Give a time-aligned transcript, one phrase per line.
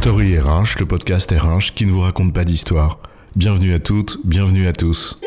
[0.00, 3.00] Story RH, le podcast RH qui ne vous raconte pas d'histoire.
[3.36, 5.20] Bienvenue à toutes, bienvenue à tous.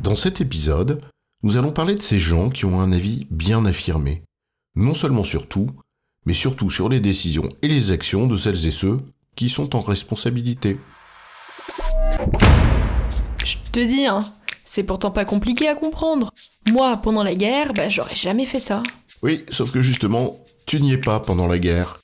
[0.00, 1.02] Dans cet épisode,
[1.42, 4.22] nous allons parler de ces gens qui ont un avis bien affirmé.
[4.76, 5.66] Non seulement sur tout,
[6.24, 8.98] mais surtout sur les décisions et les actions de celles et ceux
[9.34, 10.78] qui sont en responsabilité.
[13.44, 14.20] Je te dis, hein,
[14.64, 16.32] c'est pourtant pas compliqué à comprendre.
[16.70, 18.84] Moi, pendant la guerre, bah, j'aurais jamais fait ça.
[19.22, 22.00] Oui, sauf que justement, tu n'y es pas pendant la guerre.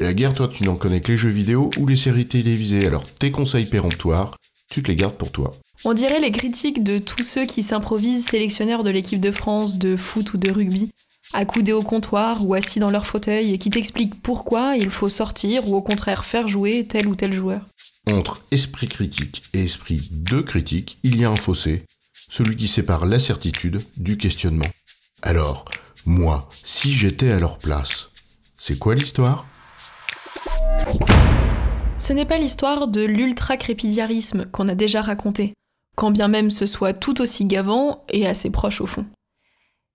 [0.00, 2.86] Et la guerre, toi, tu n'en connais que les jeux vidéo ou les séries télévisées,
[2.86, 4.36] alors tes conseils péremptoires,
[4.70, 5.52] tu te les gardes pour toi.
[5.84, 9.96] On dirait les critiques de tous ceux qui s'improvisent sélectionneurs de l'équipe de France de
[9.96, 10.90] foot ou de rugby,
[11.32, 15.68] accoudés au comptoir ou assis dans leur fauteuil et qui t'expliquent pourquoi il faut sortir
[15.68, 17.60] ou au contraire faire jouer tel ou tel joueur.
[18.10, 21.82] Entre esprit critique et esprit de critique, il y a un fossé,
[22.28, 24.68] celui qui sépare la certitude du questionnement.
[25.22, 25.64] Alors,
[26.06, 28.10] moi, si j'étais à leur place,
[28.56, 29.46] c'est quoi l'histoire?
[31.96, 35.54] Ce n'est pas l'histoire de l'ultra-crépidiarisme qu'on a déjà raconté,
[35.96, 39.04] quand bien même ce soit tout aussi gavant et assez proche au fond.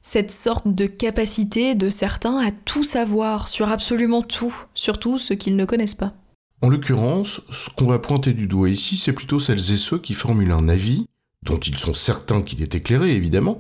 [0.02, 5.56] Cette sorte de capacité de certains à tout savoir sur absolument tout, surtout ce qu'ils
[5.56, 6.14] ne connaissent pas.
[6.62, 10.14] En l'occurrence, ce qu'on va pointer du doigt ici, c'est plutôt celles et ceux qui
[10.14, 11.06] formulent un avis,
[11.44, 13.60] dont ils sont certains qu'il est éclairé évidemment,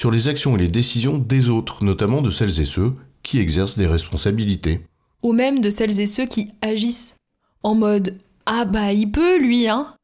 [0.00, 3.76] sur les actions et les décisions des autres, notamment de celles et ceux qui exercent
[3.76, 4.80] des responsabilités.
[5.22, 7.16] Ou même de celles et ceux qui agissent.
[7.62, 9.94] En mode Ah bah il peut lui, hein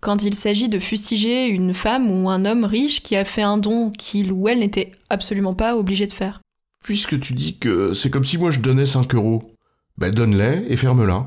[0.00, 3.58] Quand il s'agit de fustiger une femme ou un homme riche qui a fait un
[3.58, 6.40] don qu'il ou elle n'était absolument pas obligé de faire.
[6.82, 9.52] Puisque tu dis que c'est comme si moi je donnais 5 euros,
[9.98, 11.26] ben donne-les et ferme-la.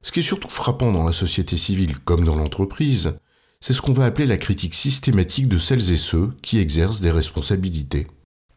[0.00, 3.18] Ce qui est surtout frappant dans la société civile comme dans l'entreprise,
[3.64, 7.10] c'est ce qu'on va appeler la critique systématique de celles et ceux qui exercent des
[7.10, 8.06] responsabilités.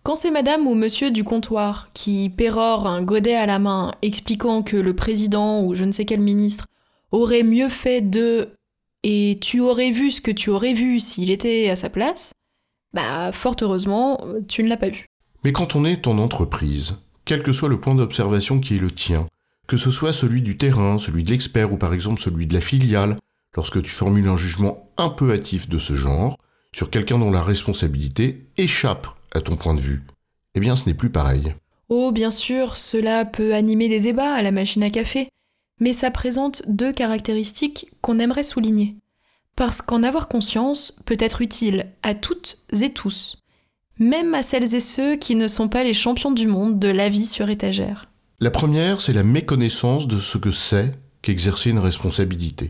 [0.03, 4.63] Quand c'est madame ou monsieur du comptoir qui pérore un godet à la main expliquant
[4.63, 6.66] que le président ou je ne sais quel ministre
[7.13, 8.50] aurait mieux fait de
[9.03, 12.34] et tu aurais vu ce que tu aurais vu s'il était à sa place,
[12.94, 14.19] bah fort heureusement,
[14.50, 15.06] tu ne l'as pas vu.
[15.46, 18.91] Mais quand on est en entreprise, quel que soit le point d'observation qui est le
[18.91, 19.25] tien,
[19.67, 22.62] que ce soit celui du terrain, celui de l'expert ou par exemple celui de la
[22.62, 23.17] filiale,
[23.57, 26.38] lorsque tu formules un jugement un peu hâtif de ce genre,
[26.73, 30.03] sur quelqu'un dont la responsabilité échappe à ton point de vue,
[30.56, 31.56] eh bien ce n'est plus pareil.
[31.90, 35.29] Oh, bien sûr, cela peut animer des débats à la machine à café,
[35.79, 38.96] mais ça présente deux caractéristiques qu'on aimerait souligner.
[39.56, 43.38] Parce qu'en avoir conscience peut être utile à toutes et tous,
[43.97, 47.09] même à celles et ceux qui ne sont pas les champions du monde de la
[47.09, 48.12] vie sur étagère.
[48.40, 50.91] La première, c'est la méconnaissance de ce que c'est
[51.23, 52.69] qu'exercer une responsabilité.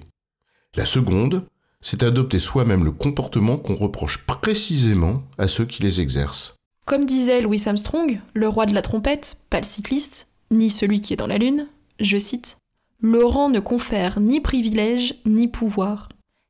[0.77, 1.43] La seconde,
[1.81, 6.53] c'est adopter soi-même le comportement qu'on reproche précisément à ceux qui les exercent.
[6.85, 11.13] Comme disait Louis Armstrong, le roi de la trompette, pas le cycliste, ni celui qui
[11.13, 11.67] est dans la lune,
[11.99, 12.57] je cite
[12.99, 16.09] Le rang ne confère ni privilège ni pouvoir.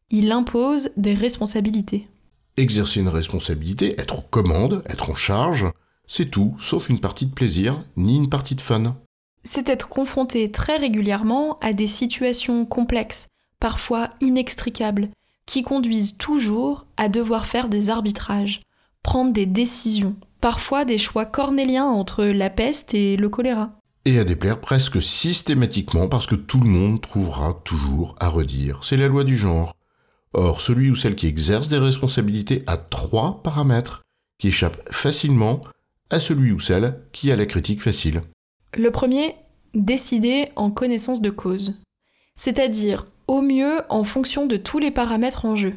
[0.10, 2.10] Il impose des responsabilités.
[2.58, 5.72] Exercer une responsabilité, être aux commandes, être en charge,
[6.06, 8.98] c'est tout, sauf une partie de plaisir, ni une partie de fun.
[9.46, 13.28] C'est être confronté très régulièrement à des situations complexes,
[13.60, 15.10] parfois inextricables,
[15.46, 18.62] qui conduisent toujours à devoir faire des arbitrages,
[19.02, 23.72] prendre des décisions, parfois des choix cornéliens entre la peste et le choléra.
[24.06, 28.80] Et à déplaire presque systématiquement parce que tout le monde trouvera toujours à redire.
[28.84, 29.74] C'est la loi du genre.
[30.34, 34.04] Or, celui ou celle qui exerce des responsabilités a trois paramètres
[34.38, 35.62] qui échappent facilement
[36.10, 38.22] à celui ou celle qui a la critique facile.
[38.78, 39.36] Le premier,
[39.74, 41.76] décider en connaissance de cause.
[42.36, 45.74] C'est-à-dire, au mieux, en fonction de tous les paramètres en jeu.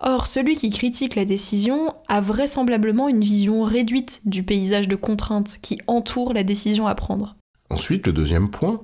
[0.00, 5.58] Or, celui qui critique la décision a vraisemblablement une vision réduite du paysage de contraintes
[5.62, 7.36] qui entoure la décision à prendre.
[7.70, 8.82] Ensuite, le deuxième point,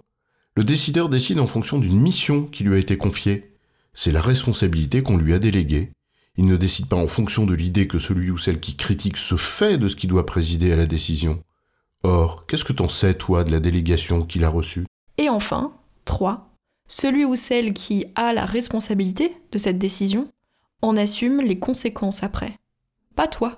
[0.57, 3.53] le décideur décide en fonction d'une mission qui lui a été confiée.
[3.93, 5.93] C'est la responsabilité qu'on lui a déléguée.
[6.37, 9.37] Il ne décide pas en fonction de l'idée que celui ou celle qui critique se
[9.37, 11.43] fait de ce qui doit présider à la décision.
[12.03, 14.87] Or, qu'est-ce que t'en sais, toi, de la délégation qu'il a reçue?
[15.19, 15.73] Et enfin,
[16.07, 16.52] 3.
[16.95, 20.29] Celui ou celle qui a la responsabilité de cette décision
[20.83, 22.59] en assume les conséquences après.
[23.17, 23.57] Pas toi.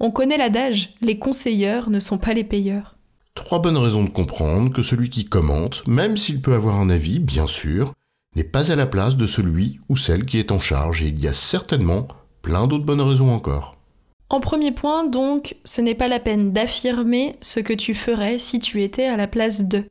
[0.00, 2.98] On connaît l'adage, les conseilleurs ne sont pas les payeurs.
[3.34, 7.20] Trois bonnes raisons de comprendre que celui qui commente, même s'il peut avoir un avis,
[7.20, 7.94] bien sûr,
[8.36, 11.18] n'est pas à la place de celui ou celle qui est en charge, et il
[11.18, 12.06] y a certainement
[12.42, 13.76] plein d'autres bonnes raisons encore.
[14.28, 18.60] En premier point, donc, ce n'est pas la peine d'affirmer ce que tu ferais si
[18.60, 19.84] tu étais à la place de,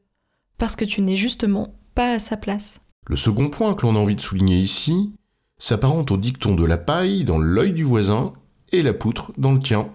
[0.59, 2.79] parce que tu n'es justement pas à sa place.
[3.07, 5.13] Le second point que l'on a envie de souligner ici
[5.57, 8.33] s'apparente au dicton de la paille dans l'œil du voisin
[8.71, 9.89] et la poutre dans le tien.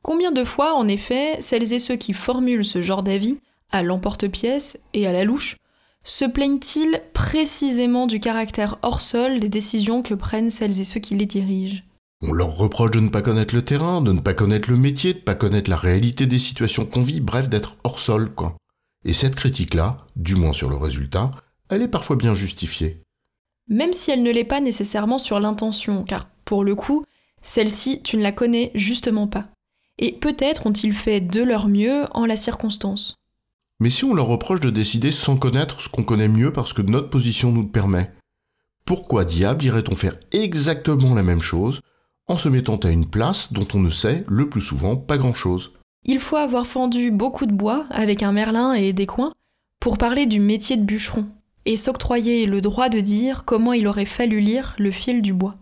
[0.00, 3.36] Combien de fois, en effet, celles et ceux qui formulent ce genre d'avis,
[3.70, 5.58] à l'emporte-pièce et à la louche,
[6.04, 11.16] se plaignent-ils précisément du caractère hors sol des décisions que prennent celles et ceux qui
[11.16, 11.82] les dirigent?
[12.22, 15.12] On leur reproche de ne pas connaître le terrain, de ne pas connaître le métier,
[15.12, 18.56] de ne pas connaître la réalité des situations qu'on vit, bref, d'être hors sol, quoi.
[19.06, 21.30] Et cette critique-là, du moins sur le résultat,
[21.68, 23.00] elle est parfois bien justifiée.
[23.68, 27.04] Même si elle ne l'est pas nécessairement sur l'intention, car pour le coup,
[27.40, 29.46] celle-ci, tu ne la connais justement pas.
[29.98, 33.14] Et peut-être ont-ils fait de leur mieux en la circonstance.
[33.78, 36.82] Mais si on leur reproche de décider sans connaître ce qu'on connaît mieux parce que
[36.82, 38.12] notre position nous le permet,
[38.84, 41.80] pourquoi diable irait-on faire exactement la même chose
[42.26, 45.74] en se mettant à une place dont on ne sait le plus souvent pas grand-chose?
[46.08, 49.32] Il faut avoir fendu beaucoup de bois avec un merlin et des coins
[49.80, 51.26] pour parler du métier de bûcheron
[51.64, 55.56] et s'octroyer le droit de dire comment il aurait fallu lire le fil du bois.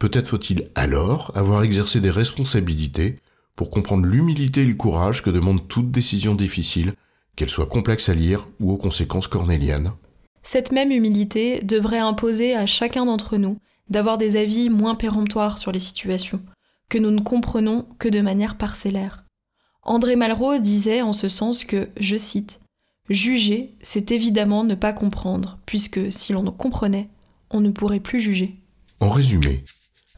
[0.00, 3.18] Peut-être faut-il alors avoir exercé des responsabilités
[3.54, 6.94] pour comprendre l'humilité et le courage que demande toute décision difficile,
[7.36, 9.92] qu'elle soit complexe à lire ou aux conséquences cornéliennes.
[10.42, 13.58] Cette même humilité devrait imposer à chacun d'entre nous
[13.90, 16.40] d'avoir des avis moins péremptoires sur les situations,
[16.88, 19.21] que nous ne comprenons que de manière parcellaire.
[19.82, 22.60] André Malraux disait en ce sens que, je cite,
[23.10, 27.08] Juger, c'est évidemment ne pas comprendre, puisque si l'on comprenait,
[27.50, 28.56] on ne pourrait plus juger.
[29.00, 29.64] En résumé,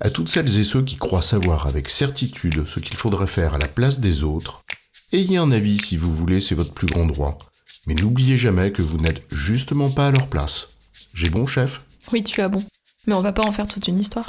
[0.00, 3.58] à toutes celles et ceux qui croient savoir avec certitude ce qu'il faudrait faire à
[3.58, 4.64] la place des autres,
[5.12, 7.38] ayez un avis si vous voulez, c'est votre plus grand droit.
[7.86, 10.68] Mais n'oubliez jamais que vous n'êtes justement pas à leur place.
[11.14, 11.82] J'ai bon, chef?
[12.12, 12.62] Oui, tu as bon.
[13.06, 14.28] Mais on va pas en faire toute une histoire.